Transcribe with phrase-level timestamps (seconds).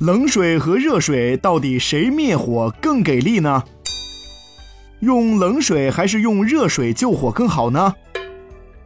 [0.00, 3.62] 冷水和热水到底谁灭火更给力呢？
[5.00, 7.94] 用冷水还是用热水救火更好呢？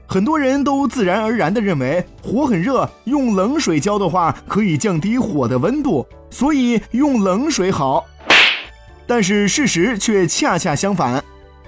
[0.08, 8.04] 很多人都自然而然地认为火很热，用冷水浇的话可以降低火的温度，所以用冷水好。
[9.06, 11.22] 但是事实却恰恰相反，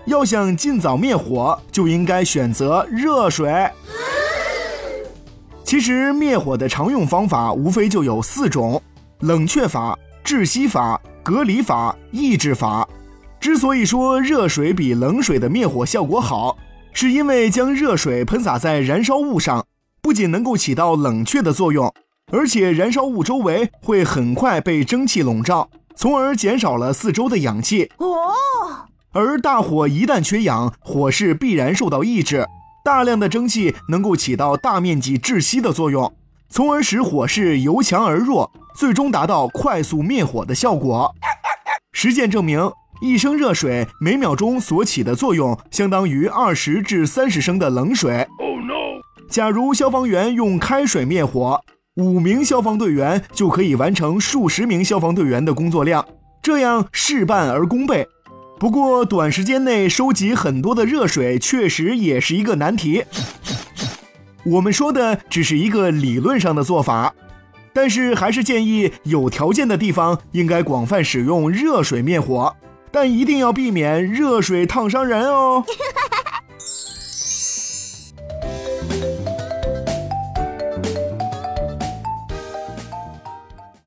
[0.06, 3.70] 要想尽早灭火，就应该选择热水。
[5.62, 8.82] 其实灭火的常用方法无非就有四种：
[9.20, 12.88] 冷却法、窒息法、隔离法、抑制法。
[13.40, 16.56] 之所以说热水比冷水的灭火效果好，
[16.92, 19.64] 是因为将热水喷洒在燃烧物上，
[20.00, 21.92] 不仅能够起到冷却的作用，
[22.32, 27.90] 而且燃烧物周围会很快被蒸汽笼罩，从而减少了四周的氧气。
[27.98, 28.32] 哦，
[29.12, 32.46] 而大火一旦缺氧，火势必然受到抑制，
[32.84, 36.12] 大量的蒸汽能够起到大面积窒息的作用，
[36.48, 41.14] 从而使火势由强而弱，最终达到快速灭火的效果。
[41.92, 42.70] 实践证明。
[43.02, 48.26] 一升热水每秒钟所起的作用，相当于二十至三十升的冷水。
[49.28, 51.60] 假如消防员用开水灭火，
[51.96, 56.06] 五名消防队员就可以完成数十名消防队员的工作量，
[56.42, 58.08] 这样事半而功倍。
[58.58, 63.04] 不过，短时间内收集很多的热水确实也是一个难题。
[64.46, 67.12] 我们说的只是一个理论上的做法，
[67.72, 72.54] 但是还是建议有条件的地方应该广泛使用热水灭火。
[72.92, 75.64] 但一定要避免热水烫伤人哦。